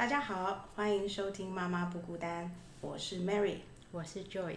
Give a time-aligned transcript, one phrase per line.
[0.00, 2.46] 大家好，欢迎收听《妈妈不孤单》，
[2.80, 3.56] 我是 Mary，
[3.92, 4.56] 我是 Joy，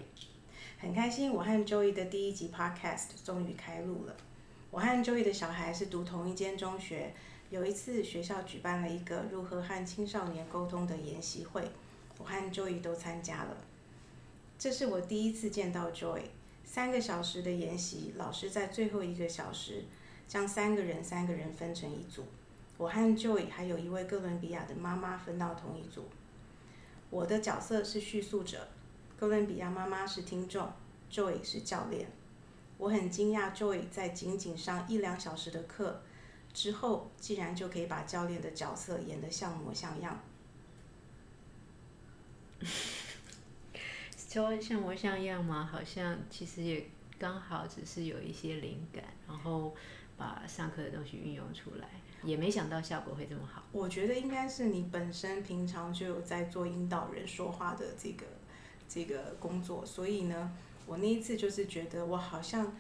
[0.80, 4.16] 很开心我和 Joy 的第一集 Podcast 终于开录了。
[4.72, 7.14] 我和 Joy 的小孩是读同一间中学，
[7.50, 11.62] 有一次学校举办了一个如何和青少年沟通的研习会，
[12.20, 13.58] 我和 Joy 都参加了。
[14.58, 16.22] 这是我第一次见到 Joy，
[16.64, 19.84] 三个小时的研习，老师在最后一个小时
[20.26, 22.24] 将三个人三个人分成一组。
[22.78, 26.06] 我和 Joy 还有一位哥伦比亚的妈妈分到同一组。
[27.10, 28.68] 我的角色是叙述者，
[29.18, 30.72] 哥伦比亚妈妈是听众
[31.12, 32.08] ，Joy 是教练。
[32.78, 36.02] 我很惊讶，Joy 在仅仅上一两小时的课
[36.54, 40.20] 之后，竟然就可以把教练的角色演得像模像样。
[44.18, 45.70] 说像模像样吗？
[45.72, 49.76] 好像其实也刚好只是有一些灵感，然后
[50.18, 51.88] 把上课的东西运用出来。
[52.24, 53.64] 也没想到效果会这么好。
[53.72, 58.26] 我觉得应该是你本身平常就有在做引导人说话的这个
[58.88, 60.52] 这个工作，所以呢，
[60.86, 62.76] 我那一次就是觉得我好像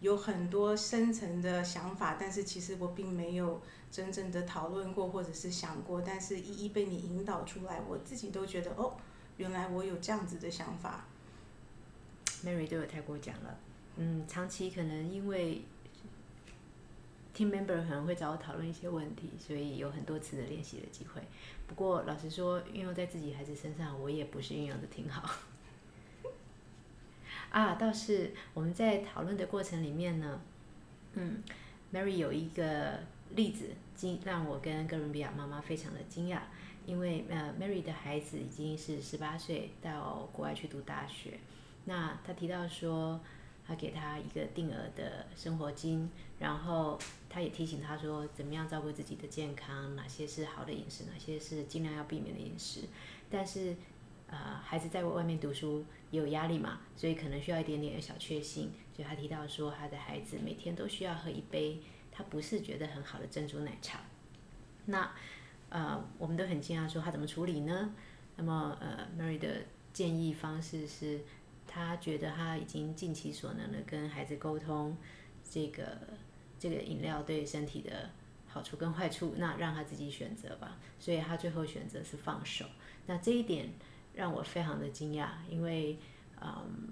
[0.00, 3.60] 有很多深层的想法，但是其实我并没有
[3.90, 8.96] 真正的讨论过或者是想过，但是一一被你引导出来，我自己都觉得哦，
[9.36, 11.04] 原来我有这样子的想法。
[12.44, 13.58] Mary 对我太过奖了，
[13.96, 15.62] 嗯，长期可能因为。
[17.38, 21.22] Team member 可能会找我讨论一些问题，所以有很多次的练习的机会。
[21.68, 25.30] 不过老实说，运用在自己孩子身上，我也不是运用的挺好。
[27.50, 30.40] 啊，倒是我们在讨论的过程里面呢，
[31.12, 31.40] 嗯
[31.92, 32.98] ，Mary 有一个
[33.36, 36.40] 例子惊让我跟哥伦比亚妈妈非常的惊讶，
[36.86, 41.38] 因为呃，Mary 的孩子已经是十八岁到国外去读大学，
[41.84, 43.20] 那他提到说。
[43.68, 46.98] 他给他一个定额的生活金，然后
[47.28, 52.80] 他也提醒他说，怎么样照顾自己的健康，哪些是好的饮食，哪些是尽量要避免的饮食。
[53.28, 53.76] 但是，
[54.26, 58.70] 呃，孩子在外面读书也有压力嘛，所以可能需要一点点的小确幸。
[58.96, 64.00] 所以他提到说，他的孩子每天都需要喝一杯他不是觉得很好的珍珠奶茶。
[64.86, 65.12] 那，
[65.68, 67.94] 呃，我们都很惊讶说他怎么处理呢？
[68.36, 71.20] 那么，呃，Mary 的建议方式是。
[71.68, 74.96] 他觉得他已经尽其所能的跟孩子沟通，
[75.48, 75.98] 这个
[76.58, 78.10] 这个饮料对身体的
[78.48, 80.78] 好处跟坏处，那让他自己选择吧。
[80.98, 82.64] 所以他最后选择是放手。
[83.06, 83.68] 那这一点
[84.14, 85.98] 让我非常的惊讶，因为
[86.40, 86.88] 嗯，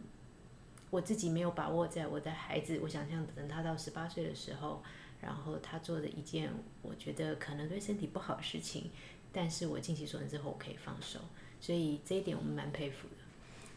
[0.91, 4.83] 我自己没有把握在我的孩子，我想象等他到十八岁的时候，
[5.21, 8.91] 然后他做的一件我觉得可能对身体不好的事情，
[9.33, 11.19] 但是我尽其所能之后我可以放手。
[11.61, 13.09] 所以这一点我们蛮佩服。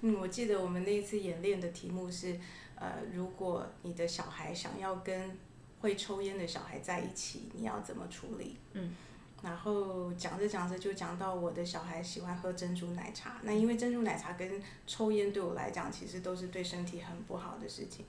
[0.01, 2.39] 嗯，我记得我们那一次演练的题目是，
[2.75, 5.37] 呃，如果你的小孩想要跟
[5.81, 8.55] 会抽烟的小孩在一起，你要怎么处理？
[8.73, 8.95] 嗯，
[9.43, 18.05] 然后讲着讲着就讲到我的小孩喜欢喝珍珠奶茶，那因为珍珠奶茶跟抽烟对我来讲其实都是对身体很不好的事情，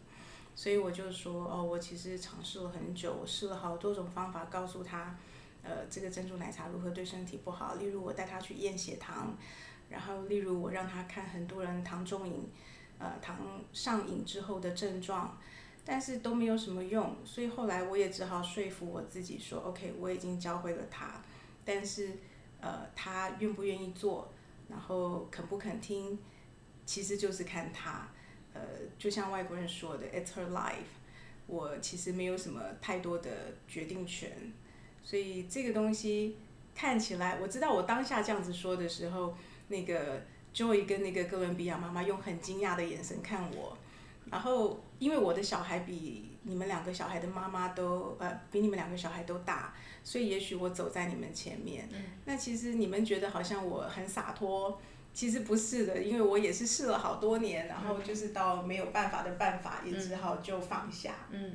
[0.55, 5.17] 所以我就说，哦，我其实尝试了很久，我试了好多种方法告诉他，
[5.65, 9.37] 呃，这个珍珠奶茶如何对身体不好，例如我带他去验血糖。
[9.91, 12.49] 然后，例如我让他看很多人糖中瘾，
[12.99, 13.37] 呃，糖
[13.73, 15.37] 上瘾之后的症状，
[15.85, 21.21] 但是都没有什么用，所以后来我也只好说服我自己说，OK，我已经教会了他，
[21.65, 22.13] 但是，
[22.61, 24.33] 呃，他愿不愿意做，
[24.69, 26.17] 然后肯不肯听，
[26.87, 28.09] 其实就是看他，
[28.55, 28.61] 呃，
[28.97, 30.95] 就像外国人说的，It's her life，
[31.49, 33.29] 我其实没有什么太多的
[33.67, 34.53] 决定权，
[35.03, 36.37] 所以这个东西
[36.77, 39.35] 看起来，我知道我当下这样子说的时候。
[39.71, 40.21] 那个
[40.53, 43.79] Joy 跟那个哥伦比亚妈妈用很惊讶的眼神看我，
[44.29, 49.73] 然后因为我的小孩比你们两个小孩的妈妈都呃比你们两个小孩都大，
[50.03, 51.89] 所以也许我走在你们前面。
[52.25, 54.81] 那其实你们觉得好像我很洒脱，
[55.15, 61.15] 其实不是的，因为我也是试了好多年，然后就是到没有办法的办法，也只好就放下。
[61.31, 61.55] 嗯，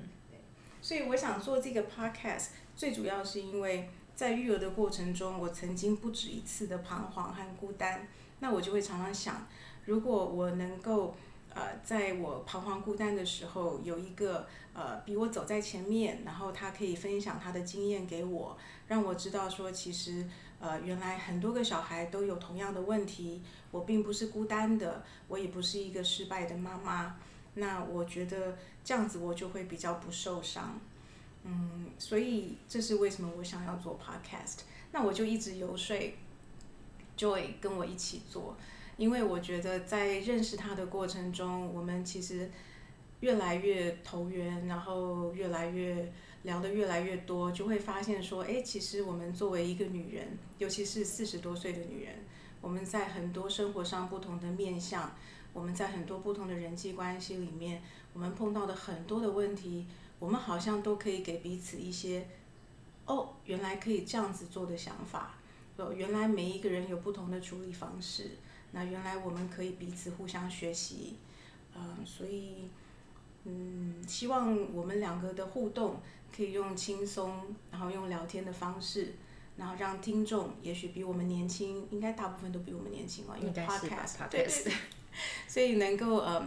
[0.81, 2.47] 所以我想做这个 Podcast，
[2.77, 3.89] 最主要是因为。
[4.15, 8.07] 在育儿的过程中，我曾经不止一次的彷徨和孤单。
[8.39, 9.47] 那我就会常常想，
[9.85, 11.15] 如果我能够，
[11.53, 18.57] 呃，在我彷徨孤单的时候，有一个呃比我走在前面，然后他可以分享他的经验给我，
[18.87, 20.27] 让我知道说，其实
[20.59, 23.41] 呃原来很多个小孩都有同样的问题，
[23.71, 27.15] 我并不是孤单的，我也不是一个失败的妈妈。
[27.53, 30.77] 那我觉得这样子我就会比较不受伤。
[31.45, 34.61] 嗯，所以这是为什么我想要做 podcast。
[34.91, 35.95] 那我就一直游说
[37.17, 38.57] Joy 跟我一起做，
[38.97, 42.49] 因为我觉得在认识他的过程中，我们其实
[43.19, 46.11] 越来越投缘，然后越来越
[46.43, 52.15] 聊得越来越多，就会发现说，哎，其实我们作为一个女人，尤其是四十多岁的女人，
[52.59, 55.15] 我们在很多生活上不同的面向，
[55.53, 57.81] 我们在很多不同的人际关系里面，
[58.13, 59.87] 我们碰到的很多的问题，
[60.19, 62.27] 我们好像都可以给彼此一些，
[63.05, 65.35] 哦，原来可以这样子做的想法，
[65.77, 68.31] 哦，原来每一个人有不同的处理方式，
[68.71, 71.15] 那原来我们可以彼此互相学习，
[71.75, 72.69] 嗯，所以。
[73.47, 76.01] 嗯，希望我们两个的互动
[76.35, 79.13] 可以用轻松，然后用聊天的方式，
[79.55, 84.73] 然后让听众也许比我们年轻，应该大部分都比我们年轻了，因为 podcast，对对对，
[85.47, 86.43] 所以能够呃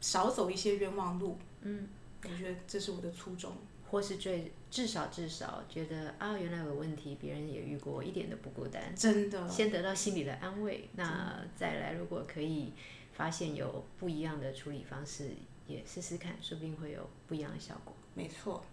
[0.00, 1.38] 少走一些冤枉路。
[1.60, 1.86] 嗯，
[2.30, 3.52] 我觉得这是我的初衷，
[3.90, 8.94] 或是最至少至少觉得啊，原来有问题，别人也遇过，一点都不孤单。
[8.94, 12.72] 真的，先得到心理的安慰，那再来如果可以
[13.14, 15.30] 发现有不一样的处理方式。
[15.68, 17.92] 也试试看，说不定会有不一样的效果。
[18.14, 18.64] 没错。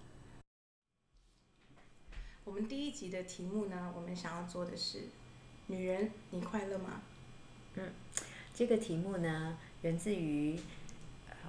[2.46, 5.02] 我们第一集的题目呢，我们想要做的是：
[5.68, 7.02] 女人，你快乐吗？
[7.74, 7.92] 嗯，
[8.54, 10.58] 这个题目呢，源自于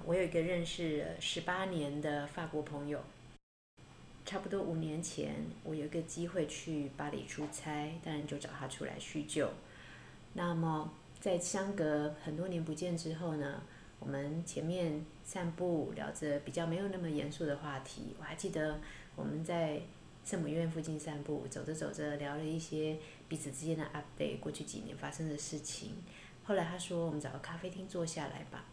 [0.05, 3.01] 我有一个认识十八年的法国朋友。
[4.25, 9.49] 差不多五年前，我有一个机会去巴黎出差，当然就找他出来叙旧。
[10.33, 13.61] 那么，在相隔很多年不见之后呢？
[13.99, 18.79] 我们前面散步聊着比较没有那么严肃的话题，我还记得
[19.15, 19.81] 我们在
[20.23, 22.97] 圣母院附近散步，走着走着聊了一些
[23.27, 25.93] 彼此之间的 update，过去几年发生的事情。
[26.43, 28.65] 后来他说我们找个咖啡厅坐下来吧，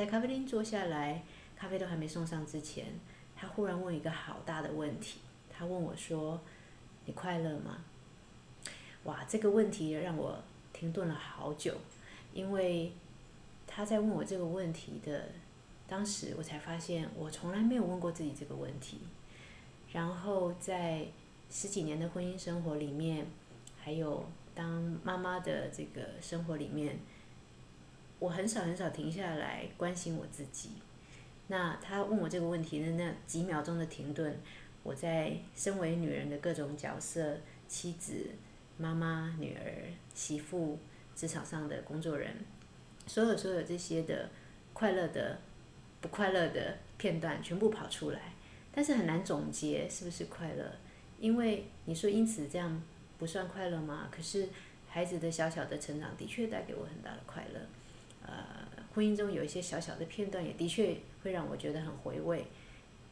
[0.00, 1.22] 在咖啡厅坐下来，
[1.54, 2.86] 咖啡都还没送上之前，
[3.36, 5.18] 他忽然问一个好大的问题，
[5.50, 6.40] 他问我说
[7.04, 7.84] ：“你快乐吗？”
[9.04, 10.42] 哇，这个问题让我
[10.72, 11.74] 停顿了好久，
[12.32, 12.92] 因为。
[13.72, 15.28] 他在问我这个问题的
[15.86, 18.98] 当时，我才发现我从来没有问过自己这个问题。
[19.92, 21.06] 然后在
[21.48, 23.24] 十几年的婚姻生活里面，
[23.78, 24.24] 还有
[24.56, 26.98] 当妈妈的这个生活里面，
[28.20, 30.70] 我很少很少停下来关心我自己。
[31.48, 34.38] 那他问我这个问题的那几秒钟的停顿，
[34.84, 37.36] 我在身为女人的各种角色——
[37.66, 38.26] 妻子、
[38.78, 39.60] 妈妈、女儿、
[40.14, 40.78] 媳妇、
[41.16, 42.32] 职场上的工作人。
[43.06, 44.28] 所有所有这些的
[44.72, 45.36] 快乐的、
[46.00, 48.34] 不快乐的片段全部跑出来，
[48.70, 50.70] 但是很难总结是不是快乐，
[51.18, 52.80] 因为你说因此这样
[53.18, 54.08] 不算快乐吗？
[54.12, 54.48] 可是
[54.88, 57.60] 孩子的小小的成长的确带给我很大的快乐，
[58.30, 62.46] 呃，婚姻中有一些小小的片段也的确会让我觉得很回味，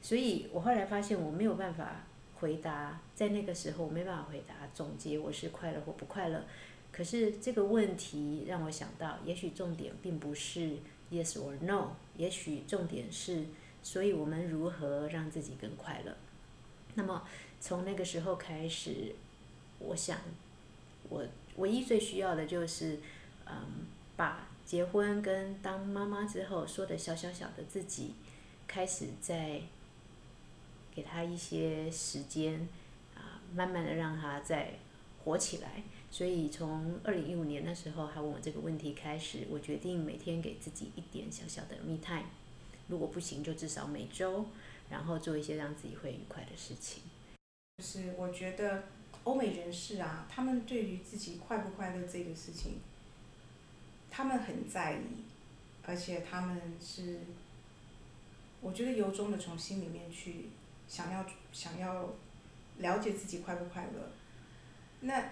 [0.00, 2.06] 所以我后来发现我没有办法
[2.37, 6.44] 回答，在那个时候我没办法回答总结我是快乐或不快乐。
[6.93, 10.79] 可是这个问题让我想到，也许重点并不是
[11.11, 13.44] yes or no，也许重点是，
[13.82, 16.17] 所以我们如何让自己更快乐？
[16.94, 17.23] 那么
[17.61, 19.14] 从那个时候开始，
[19.79, 20.19] 我想，
[21.09, 21.25] 我
[21.56, 22.99] 唯一最需要的就是，
[23.47, 23.87] 嗯，
[24.17, 28.12] 把结婚跟当妈妈之后说的小小小的自己，
[28.67, 29.62] 开始在
[30.94, 32.69] 给他一些时间，
[33.15, 34.75] 啊，慢慢的让他再
[35.25, 35.82] 活起来。
[36.11, 42.26] 所以从二零一五年那时候他问我这个问题开始，我决定每天给自己一点小小的 me time，
[42.88, 44.45] 如果不行就至少每周，
[44.90, 47.04] 然后做一些让自己会愉快的事情。
[47.78, 48.85] 就是我觉得
[49.25, 52.81] 欧美人士啊，他们对于自己快不快乐这个事情，
[54.11, 55.25] 他们很在意，
[55.85, 57.21] 而且他们是，
[58.61, 60.50] 我觉得由衷的从心里面去
[60.87, 62.15] 想要想要
[62.79, 64.11] 了解自己快不快乐，
[65.00, 65.31] 那。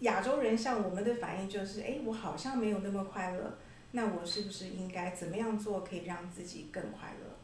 [0.00, 3.56] 亚洲人像我们的反应就是，哎，我好像没有那么快乐，
[3.92, 7.34] 那我是不是应该怎么样做可以让自己更快乐？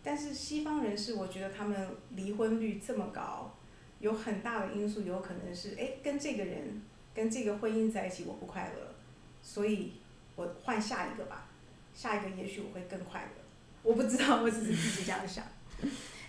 [0.00, 3.56] 但是西方人士，我觉得他们离婚率这么高，
[3.98, 6.80] 有很大的因素有可能是，哎，跟这个人，
[7.12, 8.93] 跟这个婚姻在一起我不快乐，
[9.44, 9.92] 所以
[10.34, 11.46] 我换下一个吧，
[11.94, 13.42] 下一个也许我会更快乐。
[13.84, 15.44] 我不知道， 我只是自己这样想。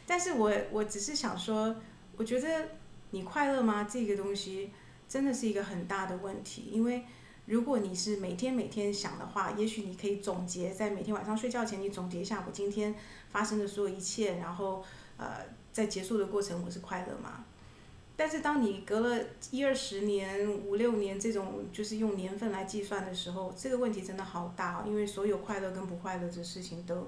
[0.06, 1.76] 但是我我只是想说，
[2.18, 2.70] 我觉得
[3.10, 3.86] 你快乐吗？
[3.86, 4.70] 这个东西。
[5.08, 7.06] 真的是一个很大的问题，因为
[7.46, 12.94] 如果你是每天每天想的话，也许你可以总结在每天晚上睡觉前，你总结一下我今天
[13.30, 14.84] 发生的所有一切，然后
[15.18, 17.46] 呃，在结束的过程我是快乐吗？
[18.18, 27.08] 但是当你隔了一二十年、五六年这种就是用年份来计算的时候，这个问题真的好大，哦因为所有快乐跟不快乐的事情都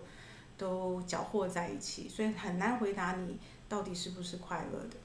[0.58, 4.98] 都搅和在一起，所以很难回答你到底是不是快乐的。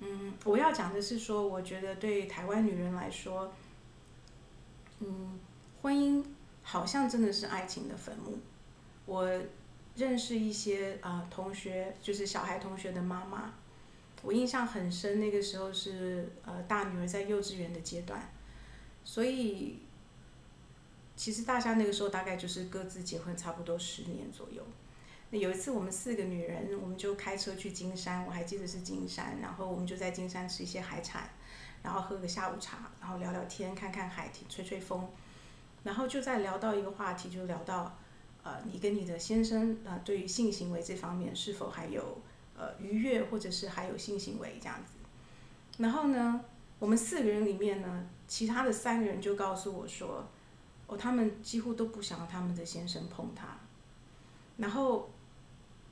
[0.00, 3.52] 嗯，我要讲的是说，我觉得对台湾女人来说，
[5.00, 5.38] 嗯，
[5.80, 6.24] 婚姻
[6.62, 8.38] 好像真的是爱情的坟墓。
[9.04, 9.28] 我
[9.94, 13.52] 认识一些啊同学，就是小孩同学的妈妈，
[14.22, 15.20] 我印象很深。
[15.20, 18.30] 那个时候是呃大女儿在幼稚园的阶段，
[19.04, 19.78] 所以
[21.16, 24.62] 其实大家那个时候大概就是各自结婚差不多十年左右。
[25.30, 31.30] 那有一次我们四个女人，我们就开车去金山，我还记得是金山，然后我们就在金山吃一些海产，
[31.82, 35.08] 然后喝个下午茶，然后聊聊天，看看海，吹吹风，
[35.84, 37.98] 然后就在聊到一个话题，就聊到。
[38.44, 42.20] 呃，你跟你的先生呃，对于性行为这方面是否还有
[42.62, 44.92] 呃愉悦，或者是还有性行为这样子？
[45.78, 46.40] 然后呢，
[46.78, 50.24] 我们四个人里面呢，其他的三个人就告诉我说，
[50.86, 53.58] 哦，他们几乎都不想要他们的先生碰他。
[54.58, 55.10] 然后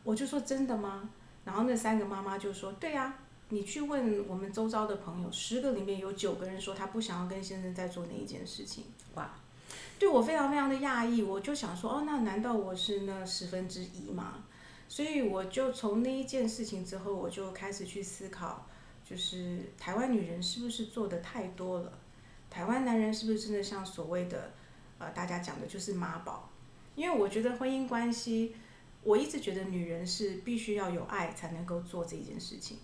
[0.05, 1.11] 我就说真的吗？
[1.45, 8.85] 然后那三个妈妈就说，对呀，你去问我们周遭的朋友，十个里面有九个人说他不想要跟先生在做那一件事情。
[9.15, 9.31] 哇！
[9.99, 14.45] 对我非常非常的讶异，我就想说，哦，那难道我是那十分之一吗？
[14.91, 18.67] 所以我就从那一件事情之后，我就开始去思考，
[19.09, 21.93] 就是台湾女人是不是做的太多了？
[22.51, 24.53] 台湾男人是不是真的像所谓的，
[24.99, 26.51] 呃，大家讲的就是妈宝？
[26.97, 28.53] 因为我觉得婚姻关系，
[29.05, 32.79] 我一直觉得女人是必须要有爱才能够做这件事情。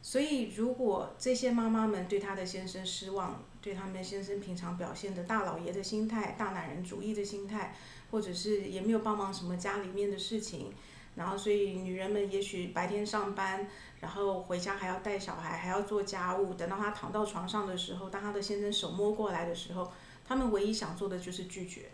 [0.00, 7.76] 所以，如果这些妈妈们对她的先生失望，对他们先生平常表现的大老爷的心态、大男人主义的心态，
[8.10, 10.72] 或者是也没有帮忙什么家里面的事情，
[11.16, 13.66] 然后所以女人们也许白天上班，
[14.00, 19.90] 然后回家还要带小孩，还要做家务，等到她躺到床上的时候，当她的先生手摸过来的时候，
[20.24, 21.86] 她们唯一想做的就是拒绝。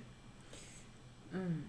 [1.30, 1.62] 嗯，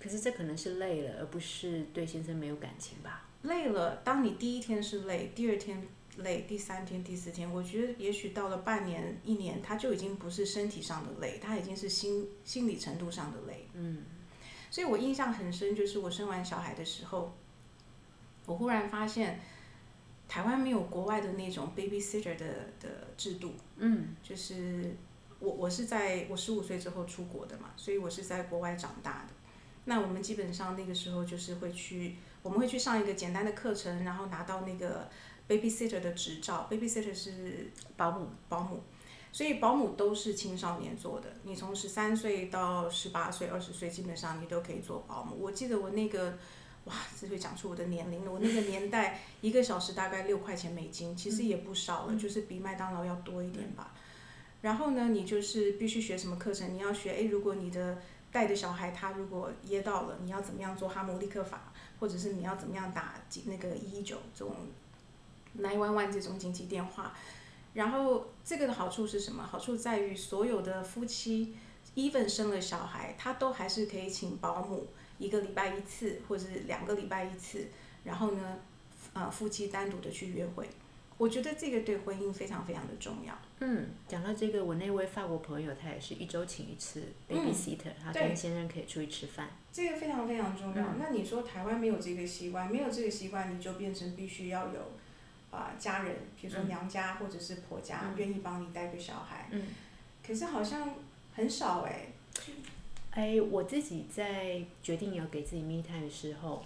[0.00, 3.28] 可是这可能是累了，而不是对先生没有感情吧？
[3.42, 5.86] 累了，当你第一天是累，第二天
[6.16, 13.68] 累，第三天、第四天，我觉得也许到了半年、一年，他就已经不是身体上的累，他已经是心心理程度上的累。
[13.74, 14.02] 嗯，
[14.70, 17.34] 所以我印象很深，就是我生完小孩的时候，
[18.46, 19.40] 我忽然发现
[20.28, 22.46] 台湾没有国外的那种 babysitter 的
[22.80, 23.54] 的制度。
[23.76, 24.96] 嗯，就是
[25.38, 29.34] 我我是在我十五岁之后出国的嘛，所以我是在国外长大的。
[29.84, 32.16] 那我们基本上那个时候就是会去。
[32.42, 35.10] 我们会去上一个简单的课程，然后拿到那个
[35.48, 36.68] babysitter 的执照。
[36.70, 38.80] babysitter 是保姆，保姆，
[39.36, 41.28] 所以保姆都是青少年做的。
[41.42, 45.36] 你从十三岁到十八岁、二十岁，基本上你都可以做保姆。
[45.38, 46.38] 我记得我那个，
[46.86, 48.32] 哇，这就讲出我的年龄了。
[48.32, 53.92] 我那个年代，一个小时大概六块钱美金，其实也不少了，就是比麦当劳要多一点吧。
[54.62, 56.72] 然后呢，你就是必须学什么课程？
[56.72, 57.98] 你要学，诶，如果你的
[58.32, 61.74] 带的小孩他如果噎到了，你要怎么样做哈姆立克法？
[62.00, 64.56] 或者是你要怎么样打那个一一九这种
[65.58, 67.14] nine one one 这种紧急电话，
[67.76, 69.42] 然后这个的好处是什么？
[69.42, 71.54] 好处在于所有的夫妻
[71.94, 77.68] ，even 生了小孩，他都还是可以请保姆一个礼拜一次，或者是两个礼拜一次，
[78.02, 78.58] 然后呢，
[79.12, 80.66] 呃，夫妻单独的去约会。
[81.18, 83.38] 我觉得这个对婚姻非常非常的重要。
[83.60, 89.50] 嗯，讲到这个，我那位法国朋友，他也是一周请一次 babysitter，他跟先生可以出去吃饭。
[89.70, 90.94] 这个非常非常重要。
[90.98, 94.92] 那你说台湾没有这个习惯，没有这个习惯，你就变成必须要有
[95.50, 99.48] 啊家人，比如说娘家或者是婆家愿意帮你带个小孩。
[99.50, 99.66] 嗯。
[100.26, 100.94] 可是好像
[101.34, 102.08] 很少哎。
[103.10, 106.64] 哎，我自己在决定要给自己 me time 的时候，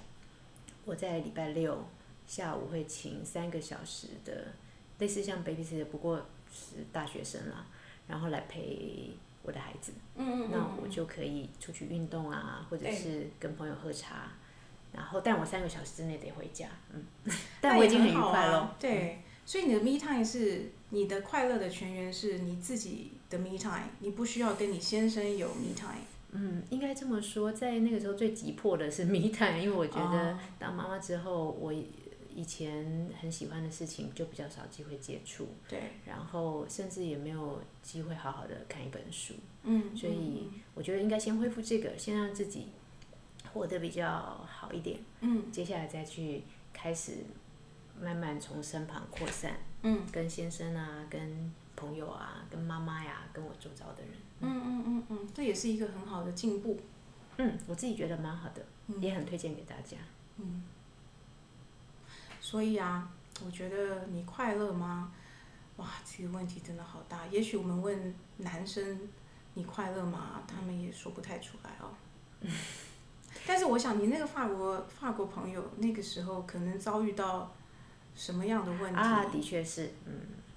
[0.84, 1.84] 我在礼拜六。
[2.26, 4.52] 下午会请三个小时的，
[5.00, 7.66] 类似像 babysitter，不过是大学生啦，
[8.06, 9.10] 然后来陪
[9.42, 9.92] 我的孩子。
[10.14, 14.30] 嗯嗯那我就可以出去运动啊，或者是跟朋友喝茶，
[14.92, 16.68] 然后但我三个小时之内得回家。
[16.92, 17.04] 嗯。
[17.60, 18.76] 但我已经很愉快了。
[18.78, 26.02] 对，所以你的 me time 是你的快乐的泉源，是你自己的 me time，你不需要跟你先生有 me time。
[26.32, 31.74] 嗯，应该这么说，在那个时候最急迫的是 me time，因为我觉得当妈妈之后我。
[32.32, 42.68] 以前很喜欢的事情就比较少机会接触，对，然后甚至也没有机会好好的看一本书，嗯，所以我觉得应该先恢复这个，先让自己
[43.52, 44.08] 活得比较
[44.48, 46.42] 好一点，嗯，接下来再去
[46.72, 47.18] 开始
[48.00, 56.78] 慢慢从身旁扩散，嗯，跟先生啊，跟朋友啊，跟妈妈呀，跟我周遭的人，嗯嗯嗯嗯，这也是一个很好的进步，
[57.38, 58.64] 嗯，我自己觉得蛮好的，
[59.00, 59.96] 也很推荐给大家，
[60.36, 60.62] 嗯。
[62.40, 63.08] 所以啊，
[63.44, 65.12] 我觉得你快乐吗？
[65.76, 67.26] 哇，这个问题真的好大。
[67.28, 69.08] 也许我们问男生
[69.54, 70.42] 你快乐吗？
[70.48, 71.94] 他们也说不太出来哦。
[73.50, 77.52] 但是我想，你那个法国法国朋友那个时候可能遭遇到
[78.14, 78.96] 什么样的问题？
[78.96, 80.12] 啊，的确是，嗯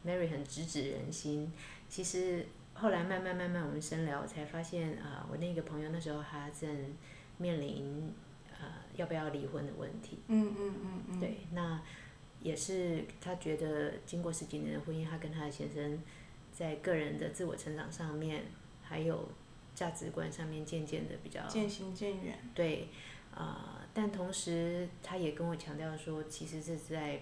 [0.05, 1.51] ，Mary 很直指人心。
[1.89, 2.45] 其实
[2.75, 6.93] 后来慢慢慢慢我们深聊，才发现啊，我那个朋友那时候他正
[7.39, 8.13] 面临。
[8.61, 10.19] 呃要不要离婚的问题。
[10.27, 11.19] 嗯嗯嗯嗯。
[11.19, 11.81] 对，那
[12.39, 15.99] 也是他觉得经过十几年的婚姻，他跟他的先生
[16.51, 18.43] 在个人的自我成长上面，
[18.83, 19.27] 还有
[19.75, 22.37] 价值观上面渐渐的比较渐行渐远。
[22.53, 22.87] 对，
[23.33, 27.21] 啊，但同时他也跟我强调说，其实是在。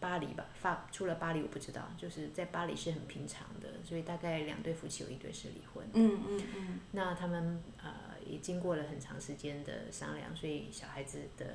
[0.00, 5.82] 巴黎吧，法除了巴黎我不知道，就是在巴黎是很平常的，所以大概两对夫妻有一对是离婚。
[5.94, 6.80] 嗯嗯嗯。
[6.92, 7.90] 那他们呃
[8.26, 11.46] 也经过了很长时间的商量，所以小孩子的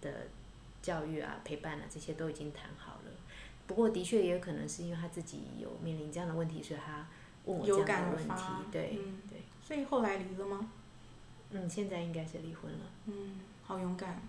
[0.00, 0.28] 的
[0.80, 3.10] 教育啊、陪伴啊这些都已经谈好了。
[3.66, 7.06] 不过的确也有可能是因为他自己有面临这样的问题，所以他
[7.46, 8.44] 问我这样的问题。
[8.70, 8.98] 对
[9.28, 9.40] 对。
[9.66, 10.70] 所以后来离了吗？
[11.50, 12.78] 嗯，现在应该是离婚了。
[13.06, 14.20] 嗯，好勇敢。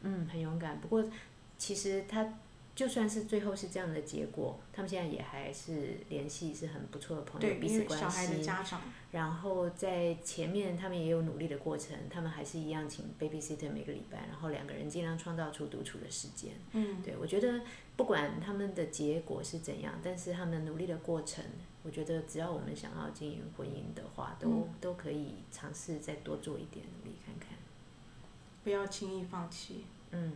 [0.00, 0.80] 嗯，很勇敢。
[0.80, 1.04] 不过
[1.58, 2.34] 其实他。
[2.76, 8.46] 就算是最后是这样的结果，他们现在也还是联系是很不错的朋友，彼此关系。
[9.10, 16.52] 然后在前面他们也有努力的过程，他们还是一样请 babysitter 每个礼拜，然后两个人尽量创造出独处的时间。
[16.72, 17.00] 嗯。
[17.02, 17.62] 对，我觉得
[17.96, 21.42] 不管他们的结果是怎样，但是他们努力的过程，
[21.86, 27.56] 我觉得只要我们想要经营婚姻的话，都都可以尝试再多做一点努力看看。
[28.64, 29.84] 不要轻易放弃。
[30.10, 30.32] 嗯。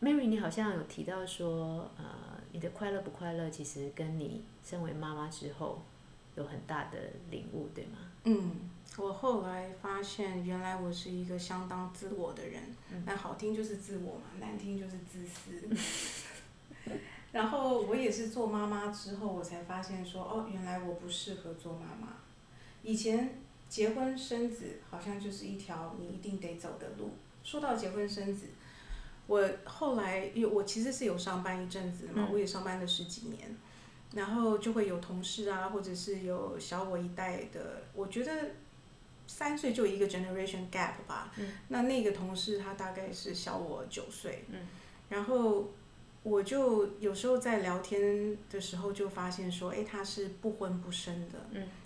[0.00, 2.04] Mary，你好像有提到说，呃，
[2.52, 5.82] 你的快乐不快乐，其实跟你身为妈妈之后
[6.36, 6.98] 有很大的
[7.30, 7.98] 领悟，对吗？
[8.22, 12.62] 嗯，我后来发现，原来我是一个相当自我的人，
[13.04, 15.66] 那好听就是自我嘛，难听就是自私。
[17.36, 22.14] 然后我也是做妈妈之后，我才发现说，哦，原来我不适合做妈妈。
[22.82, 23.38] 以前
[23.68, 27.10] 结婚生子好像就是一条你一定得走的路。
[27.44, 28.46] 说到结婚生子。
[29.26, 33.54] 我后来，因为我其实是有上班一阵子嘛，我也上班了十几年，
[34.14, 38.32] 然后就会有同事啊，或者是有小我一代的，我觉得
[39.26, 41.30] 三岁就一个 generation gap 吧。
[41.68, 44.60] 那那个同事他大概是小我九岁，嗯
[45.08, 45.68] 然后
[46.28, 51.38] 我就有时候在聊天的时候就发现说，哎，他是不婚不生的，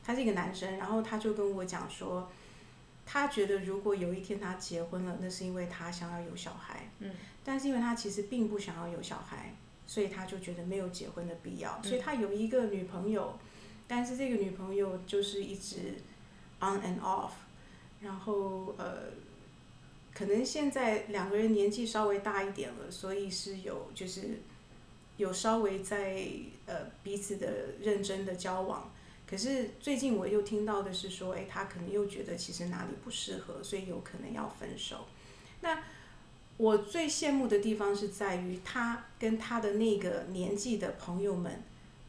[0.03, 2.27] 他是一个男生，然后他就跟我讲说。
[3.13, 6.89] 他觉得如果有一天他结婚了，那是因为他想要有小孩。
[7.01, 7.13] 嗯。
[7.43, 9.53] 但是因为他其实并不想要有小孩，
[9.85, 11.83] 所以他就觉得没有结婚的必要。
[11.83, 13.37] 所以他有一个女朋友，
[13.89, 15.97] 但是这个女朋友就是一直
[16.61, 17.33] on and off。
[18.01, 19.11] 然后呃，
[20.13, 24.41] 可能现在两个人年纪稍微大一点了，所以是有就是
[25.17, 26.27] 有稍微在
[26.67, 27.49] 呃彼此的
[27.81, 28.93] 认真的交往。
[29.27, 35.07] 可是最近我又听到的是说，哎，他可能又觉得其实哪里不适合，所以有可能要分手。
[35.61, 35.83] 那
[36.57, 41.63] 我最羡慕的地方是在于他跟他的那个年纪的朋友们，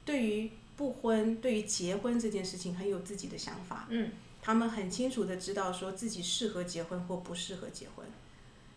[0.03, 3.87] 对于不婚、对于结婚这件事情很有自己的想法。
[3.89, 4.11] 嗯。
[4.41, 8.05] 他们很清楚的知道说自己适合结婚或不适合结婚。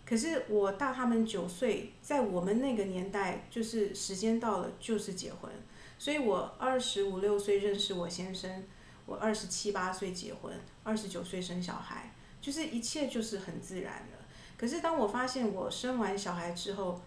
[0.07, 5.50] 可是我大他们九岁，在我们那个年代，就是时间到了就是结婚。
[5.98, 8.64] 所以我二十五六岁认识我先生，
[9.07, 14.18] 我二十七八岁结婚，二十九岁生小孩，就是一切就是很自然的。
[14.59, 17.00] 可是当我发现我生完小孩之后，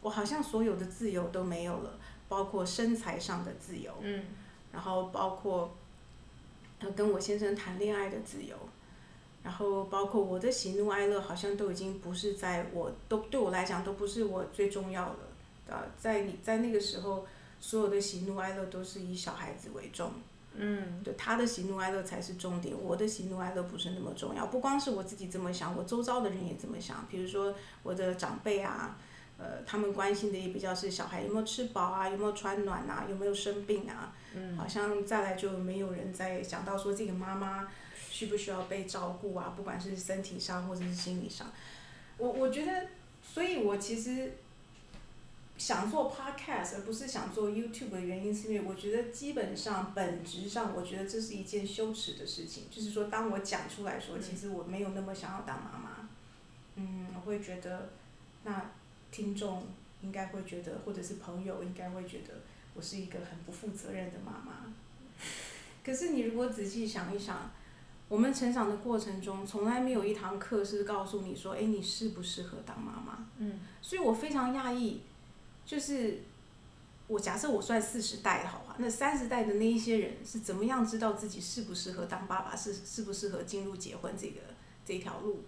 [0.00, 4.24] 我好像所有的自由都没有了，包括身材上的自由，嗯，
[4.72, 5.76] 然后包括
[6.96, 8.56] 跟我先生谈恋爱的自由，
[9.42, 17.26] 然后包括我的喜怒哀乐，好像都已经不是在我都对我来讲都不是我最重要的，啊，在你在那个时候。
[17.62, 20.10] 所有的喜怒哀乐都是以小孩子为重，
[20.54, 24.46] 嗯，对他的喜怒哀乐才是重点，我的喜怒哀乐不是那么重要。
[24.46, 27.06] 不光是我自己这么想，我周遭的人也这么想。
[27.10, 28.96] 比如说我的长辈啊，
[29.36, 34.10] 呃，他们关心的也比较是小孩有没有吃饱啊，有没有穿暖啊，有没有生病啊。
[34.34, 37.68] 嗯，好像再来就没有人再讲到说这个妈妈
[38.10, 41.52] 需不需要被照顾啊，不管是身体上或者是心理上。
[42.18, 42.86] 我我觉得，
[43.22, 44.32] 所以我其实。
[45.58, 52.64] 想做 podcast 而不是想做 YouTube 的原因，是因为我觉得基本上本质上，我觉得这是一件羞耻的事情。
[52.70, 56.08] 就是说，当我讲出来说，其实我没有那么想要当妈妈，
[56.76, 57.90] 嗯，我会觉得，
[58.42, 58.70] 那
[59.10, 59.66] 听众
[60.00, 62.32] 应该会觉得，或者是朋友应该会觉得，
[62.74, 64.72] 我是一个很不负责任的妈妈。
[65.84, 67.50] 可是你如果仔细想一想，
[68.08, 73.26] 我们成长的过程中，从来没有一堂课是告诉你说，哎，你适不适合当妈妈？
[73.38, 75.00] 嗯，所以我非常讶异。
[75.64, 76.22] 就是
[77.06, 84.40] 我假设我算四十代的好话，那三十代的那一些人是怎么样知道自己适不适合当爸爸，适适不适合进入结婚这个
[84.84, 85.44] 这条路？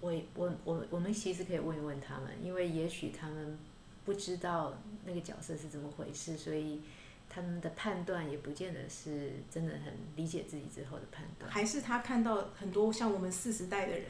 [0.00, 3.58] 我我我我们其实可以问一问他们，因为也许他们
[4.04, 6.80] 不知道那个角色是怎么回事，所以
[7.28, 11.50] 他们的判断也不见得是真的很理解自己之后的判断。
[11.50, 14.06] 还是他看到很多像我们四十代的人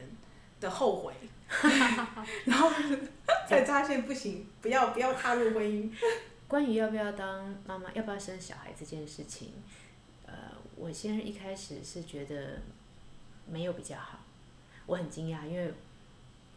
[0.59, 1.13] 的后悔，
[2.45, 2.69] 然后
[3.47, 5.91] 才发现不行，不要不要踏入婚姻。
[6.47, 9.53] 关于要不要当妈妈，要不要生小孩这件事情，
[10.25, 10.33] 呃，
[10.75, 12.59] 我先生一开始是觉得
[13.47, 14.19] 没有比较好，
[14.85, 15.73] 我很惊讶，因为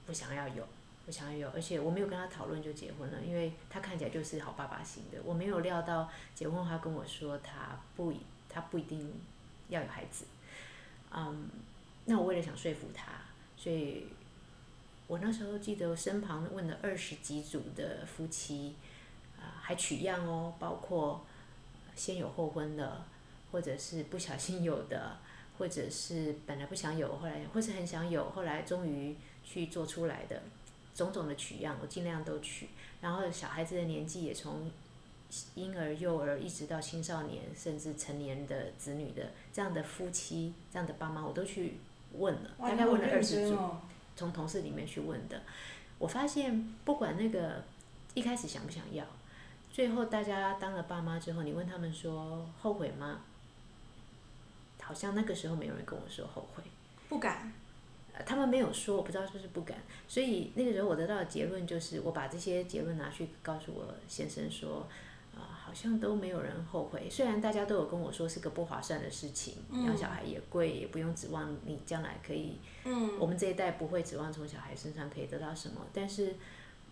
[0.04, 0.68] 不想要有，
[1.06, 8.12] 不想有，而且我没有跟他讨论就结婚了，因为他看起来就是好爸爸型的，我没有料到结婚后他跟我说他不
[8.48, 9.12] 他不一定
[9.68, 10.24] 要有孩子，
[11.12, 11.48] 嗯，
[12.04, 13.12] 那我为了想说服他，
[13.56, 14.08] 所以
[15.06, 18.74] 我那时候记得身旁问了二十几组的夫妻
[19.38, 19.62] 啊。
[19.62, 21.24] 还取样哦，包括
[21.96, 23.04] 先有后婚的，
[23.50, 25.16] 或者是不小心有的，
[25.58, 30.40] 或者是本来不想有，后来或是很想有，后来终于去做出来的，
[30.96, 32.70] 种种的取样，我尽量都取。
[33.00, 34.68] 然后小孩子的年纪也从
[35.54, 41.78] 婴儿、幼儿一直到青少年，甚至成年的子女的这样的夫妻、这样的爸妈，我都去
[42.14, 43.58] 问了，大概问了二十组，
[44.16, 45.42] 从同事里面去问的。
[45.98, 47.62] 我发现不管那个
[48.14, 49.04] 一开始想不想要。
[49.70, 53.20] 最后，大家当了爸妈之后，你问他们说后悔吗？
[54.80, 56.62] 好像那个时候没有人跟我说后悔，
[57.08, 57.52] 不敢。
[58.24, 59.78] 他们没有说，我不知道是不是不敢。
[60.08, 64.88] 所以那个时候我得到的结论就是，我把这些结论拿去告诉我先生说，
[65.34, 67.08] 啊，好像都没有人后悔。
[67.10, 76.34] 虽然大家都有跟我说是个不划算的事情，养小孩也贵，也不用指望你将来可以，嗯，我们这一代不会指望从小孩身上可以得到什么，但是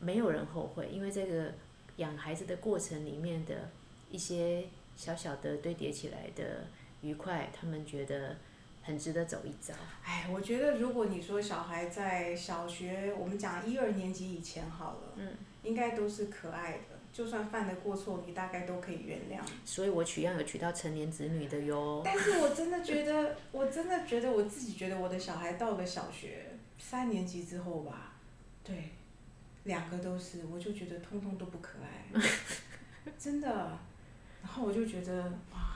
[0.00, 1.52] 没有人后悔，因为这个。
[1.98, 3.70] 养孩子的过程里面的
[4.10, 4.64] 一些
[4.96, 6.66] 小小的堆叠起来的
[7.02, 8.36] 愉快，他们觉得
[8.84, 9.74] 很值得走一遭。
[10.04, 19.40] 哎，我觉得如果你说小孩在小学，我们讲一二年级以前好了，嗯，应该都是可爱的，就算犯的过错，你大概都可以原谅。
[19.64, 22.02] 所以我取样有取到成年子女的哟。
[22.04, 28.12] 但是我真的觉得，我真的觉得我自己觉得我的小孩到了小学三年级之后吧，
[28.62, 28.90] 对。
[29.64, 32.20] 两个都是，我就觉得通通都不可爱，
[33.18, 33.48] 真的。
[34.42, 35.22] 然后我就觉得
[35.54, 35.73] 哇，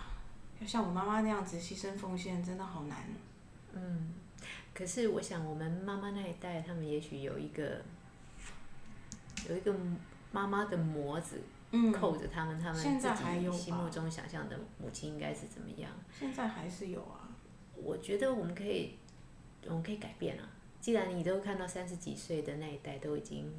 [0.60, 2.98] 要像我妈妈那样子牺牲奉献，真的好难。
[3.72, 4.14] 嗯，
[4.74, 7.82] 可是我想我们妈妈那一代，他们也许有一个
[9.48, 9.74] 有一个
[10.32, 11.40] 妈妈的模子
[11.92, 15.90] 扣着他们，他们自己心目中想象的母亲应该是怎么样。
[16.18, 17.28] 现在还是有啊。
[17.74, 18.96] 我觉得我们可以，
[19.66, 20.48] 我们可以改变啊。
[20.80, 23.52] 既然你都看到三十几岁的那一代都已经。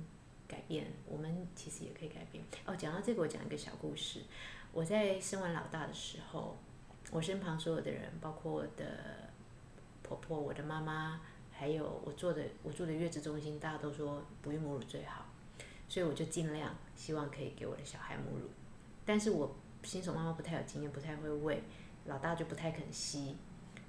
[0.50, 2.44] 改变，我们其实也可以改变。
[2.66, 4.22] 哦，讲到这个，我讲一个小故事。
[4.74, 6.58] 我在生完老大的时候，
[7.12, 9.30] 我身旁所有的人，包括我的
[10.04, 15.26] 婆婆、我的妈妈，还有我做的我住的月子中心，大家都说不孕母乳最好，
[15.88, 18.50] 所以我就尽量希望可以给我的小孩母乳。
[19.06, 21.64] 但是我新手妈妈不太有经验，不太会喂，
[22.06, 23.36] 老大就不太肯吸，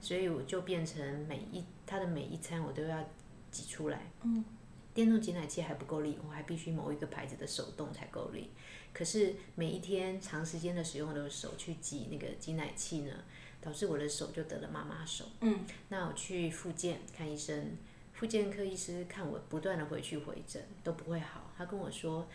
[0.01, 3.05] 所以我就变成每一他的每一餐我都要
[3.51, 4.11] 挤出来。
[4.23, 4.45] 嗯。
[4.93, 8.51] 电动挤奶器还不够力，我还必须某一个牌子的手动才够力。
[8.93, 13.13] 可是每一天长时间的使用我的手去挤那个挤奶器呢，
[13.61, 15.27] 导致我的手就得了妈妈手。
[15.41, 17.77] 嗯，那我去复健看医生，
[18.13, 22.27] 复健科医师看我不断的回去回诊都不会好，他跟我说，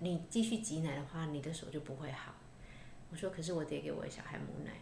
[0.00, 2.34] 你继续挤奶的话，你的手就不会好。
[3.10, 4.72] 我说可是我得给我的小孩母奶。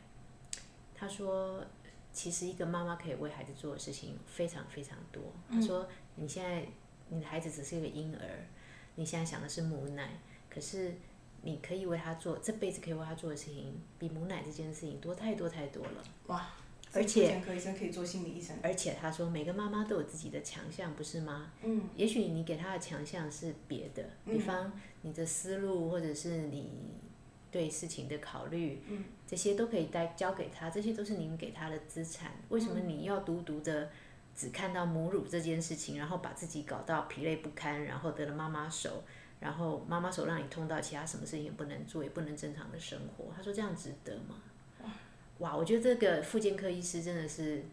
[0.94, 1.62] 他说。
[2.16, 5.20] 其实一个妈妈可以为孩子做的事情非常非常多。
[5.50, 6.66] 他说：“你现在
[7.08, 8.20] 你的孩子只是一个婴儿，
[8.94, 10.94] 你现在想的是母奶，可是
[11.42, 16.48] 你可以为他做这辈子可以为他做的事情，比母奶这件事情多太多太多了。”哇！
[16.92, 18.56] 而且科医生可以做心理医生。
[18.62, 21.52] 而且他说，每个妈妈都有自己的强项，不是吗？
[21.62, 21.88] 嗯。
[21.96, 24.72] 也许你给他的强项是别的，比方
[25.02, 26.70] 你的思路，或者是你。
[27.50, 32.32] 对事情的考虑，嗯这些都可以带交给他，这些都是您给他的资产。
[32.48, 33.92] 为什么你要独独的
[34.34, 39.04] 只看到母乳这件事情，然后把自己搞到疲累不堪，然后得了妈妈手，
[39.40, 43.32] 然后妈妈手让你痛到其他什么事情也不能做，也不能正常的生活？
[43.36, 44.36] 他说这样值得吗？
[45.38, 47.64] 哇，我觉得这个妇健科医师真的是。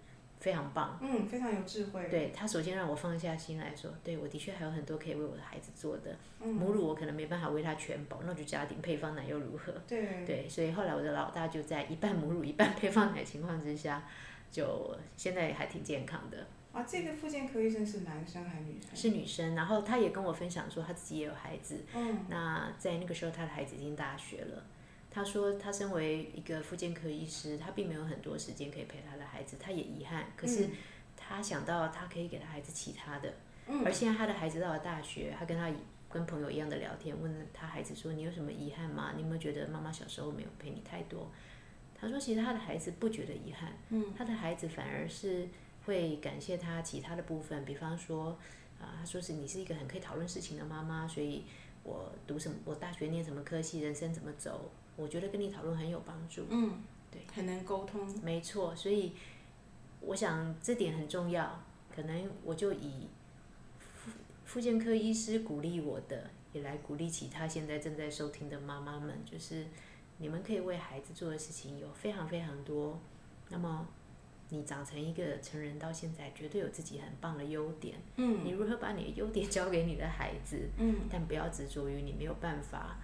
[0.41, 2.07] 非常棒，嗯，非常有智慧。
[2.09, 6.17] 对他首先让我放下心来说，对我的确还有很多可以为我的孩子做的。
[6.43, 9.71] 母乳我可能没办法为他全保，那我就加点配方奶又如何？
[9.87, 10.25] 对。
[10.25, 14.03] 对，所以后来我的老大就在一半母乳一半配方奶情况之下，
[14.51, 16.45] 就现在还挺健康的。
[16.73, 18.95] 啊，这个妇健科医生是男生还是女生？
[18.95, 21.83] 是女生，然后她也跟我分享说她自己也有孩子。
[21.93, 22.25] 嗯。
[22.29, 24.63] 那在那个时候，她的孩子已经大学了。
[25.09, 30.27] 她说，她身为一个妇健科医师，她并没有很多时间可以陪她的孩子，她也遗憾。
[30.37, 30.69] 可是，
[31.17, 33.33] 她想到她可以给她孩子其他的，
[33.67, 35.69] 嗯而现在她的孩子到了大学，她跟她
[36.09, 39.11] 跟朋友一样的聊天，问她孩子说：“你有什么遗憾吗？
[39.17, 41.29] 你有没有觉得妈妈小时候没有陪你太多？”
[42.01, 43.71] 他说：“其实他的孩子不觉得遗憾，
[44.17, 45.47] 他的孩子反而是
[45.85, 48.37] 会感谢他其他的部分，比方说，
[48.79, 51.43] 啊，他说是你是一个很可以讨论事情的妈妈，所以
[51.83, 58.07] 我读什么，我大学念什么科系，人生怎么走，我觉得跟你讨论很有帮助。”嗯，对，很能沟通。
[58.23, 59.13] 没错，所以
[59.99, 61.63] 我想这点很重要。
[61.95, 63.07] 可能我就以
[63.77, 64.11] 妇
[64.45, 69.67] 妇健科医师鼓励我的，也来鼓励其他现在正在收听的妈妈们，就是
[70.21, 72.99] 你们可以为孩子做的事情有非常非常多。
[73.49, 73.87] 那么
[74.49, 77.97] 你长成一个成人到现在，绝对有自己很棒的优点。
[78.17, 78.45] 嗯。
[78.45, 80.69] 你如何把你的优点交给你的孩子？
[80.77, 80.95] 嗯。
[81.09, 82.97] 但不要执着于你没有办法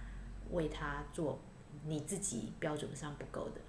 [0.52, 1.40] 为他做
[1.84, 3.60] 你自己标准上不够的。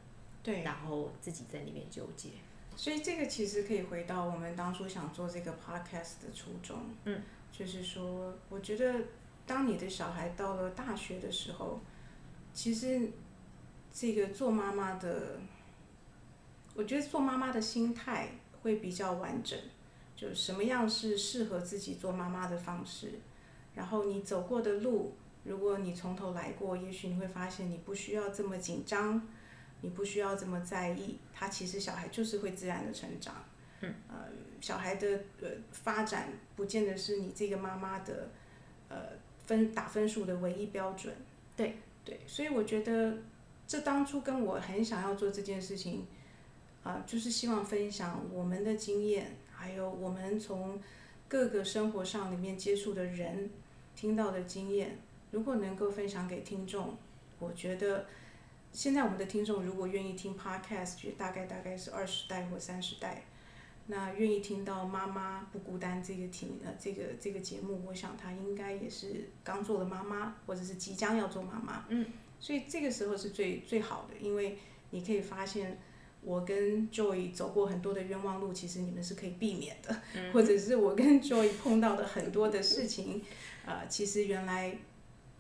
[0.44, 0.62] 对。
[0.62, 2.30] 然后自己在里面纠结。
[2.76, 9.02] 所以这个其实可以回到我们当初想做这个 podcast 的初衷，嗯，就是说，我觉得
[9.46, 11.82] 当你的小孩到了大学的时候，
[12.54, 13.12] 其实
[13.94, 15.40] 这个做妈妈的，
[16.76, 18.30] 我觉得做妈妈的心态
[18.62, 19.58] 会比较完整，
[20.16, 23.20] 就什么样是适合自己做妈妈的方式，
[23.76, 29.28] 然后你走过的路，如果你从头来过，也许你会发现你不需要这么紧张。
[29.82, 33.34] 你不需要这么在意，他其实小孩就是会自然的成长。
[33.80, 33.94] 嗯。
[34.10, 34.26] 呃，
[34.60, 35.08] 小孩的
[35.40, 38.30] 呃发展不见得是你这个妈妈的
[38.90, 38.98] 呃
[39.46, 41.16] 分打分数的唯一标准。
[41.56, 41.78] 对。
[42.04, 43.18] 对，所以我觉得
[43.70, 46.08] 这当初跟我很想要做这件事情，
[46.82, 50.82] 啊，就是希望分享我们的经验，还有我们从
[51.28, 53.52] 各个生活上里面接触的人
[53.96, 54.98] 听到的经验，
[55.30, 56.98] 如果能够分享给听众，
[57.38, 58.08] 我觉得。
[58.72, 63.24] 现在我们的听众如果愿意听 podcast，就大概大概是二十代或三十代，
[63.88, 71.86] 那愿意听到妈妈不孤单这个听呃这个这个节目，我想他应该也是刚做了妈妈，或者是即将要做妈妈。
[71.90, 72.06] 嗯。
[72.40, 74.58] 所以这个时候是最最好的，因为
[74.92, 75.78] 你可以发现
[76.22, 79.96] 我跟 Joy 走过很多的冤枉路，其实你们是可以避免的，
[80.34, 83.22] 或者是我跟 Joy 碰到的很多的事情，
[83.66, 84.78] 呃，其实原来。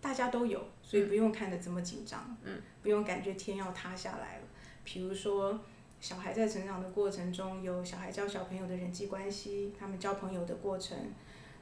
[0.01, 4.43] 大家都有，所以不用看得这么紧张，嗯不用感觉天要塌下来了。
[4.85, 5.59] 比如说，
[5.99, 10.97] 小孩在成长的过程中，有小孩教小朋友的人际关系，他们交朋友的过程，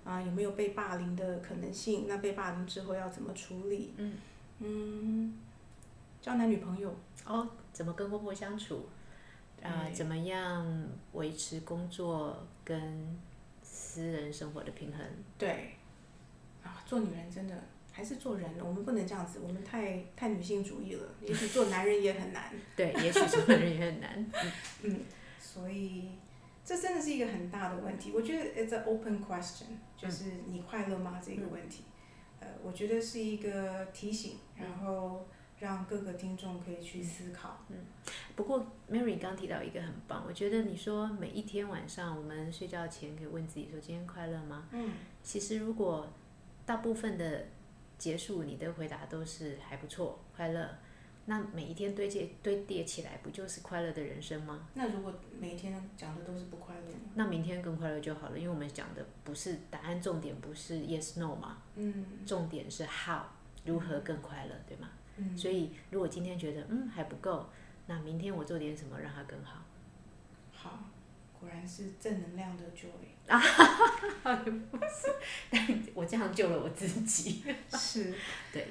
[0.04, 2.06] 啊，有没有被霸凌的可能性？
[2.08, 3.96] 那被霸凌之后要怎么处理？
[3.98, 4.14] 嗯，
[6.22, 6.94] 交男女朋友
[7.26, 8.88] 哦，怎么跟婆婆相处？
[9.62, 13.20] 啊，怎么样维持工作跟
[13.64, 15.00] 私人生活的平衡？
[15.38, 15.76] 对，
[16.64, 17.56] 啊，做女人真的。
[17.92, 21.10] 还是做人，我们不能这样子，我们太太女性主义了。
[21.20, 22.54] 也许做男人也很难。
[22.76, 24.32] 对，也许做男人也很难。
[24.84, 25.00] 嗯，
[25.40, 26.10] 所以
[26.64, 28.12] 这真的是一个很大的问题。
[28.14, 29.64] 我觉得 it's an open question，
[29.98, 31.86] 就是你快乐吗这个问题。
[32.40, 35.28] 呃，我觉得是一个提醒，然后
[35.60, 37.66] 让各个听众可以去思考。
[37.70, 37.78] 嗯，
[38.36, 44.68] 不过 Mary 刚提到一个很棒，我觉得你说每一天晚上我们睡觉前可以问自己说今天快乐吗？
[44.72, 44.92] 嗯，
[45.24, 46.08] 其实如果
[46.66, 47.46] 大部分的
[47.98, 50.70] 结束，你的回答都是还不错，快乐。
[51.30, 54.68] 那每一天堆积堆叠起来，不就是快乐的人生吗？
[54.74, 56.82] 那如果每一天讲的都是不快乐
[57.16, 61.58] 那明天更快乐就好了，因为我们讲的不是答案，重点不是 yes no 嘛。
[61.76, 62.26] 嗯。
[62.26, 63.24] 重点是 how，
[63.66, 64.90] 如何更快乐，对吗？
[65.18, 65.38] 嗯。
[65.38, 67.50] 所以，如果今天觉得嗯还不够，
[67.88, 69.64] 那明天我做点什么让它更好。
[70.54, 70.80] 好。
[71.40, 72.88] 果然是正能量的 joy
[73.28, 73.40] 啊！
[74.72, 75.14] 不是，
[75.52, 77.44] 但我这样救了我自己。
[77.70, 78.12] 是，
[78.52, 78.68] 对。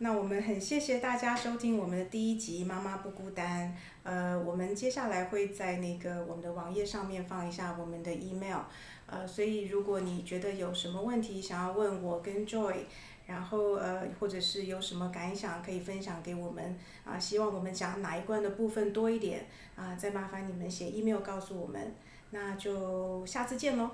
[0.00, 3.68] 那我们很谢谢大家收听我们的第一集《妈妈不孤单》。
[4.04, 8.60] 呃，我们接下来会在那个我们的网页上面放一下我们的 email。
[9.06, 12.76] 呃，所以如果你觉得有什么问题想要问我跟 joy，
[13.26, 21.92] 然后呃，或者是有什么感想可以分享给我们啊，希望我们讲哪一关的部分多一点啊，再麻烦你们写 email 告诉我们。
[22.30, 23.90] 那就下次见喽。